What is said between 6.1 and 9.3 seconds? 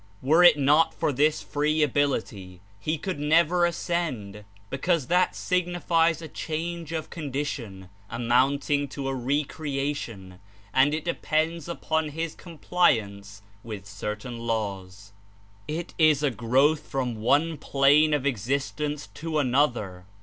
a change of condition amounting to a